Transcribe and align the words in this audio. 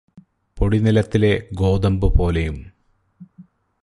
പൊടിനിലത്തിലെ 0.57 1.31
ഗോതമ്പ് 1.53 2.07
പോലെയും 2.17 2.57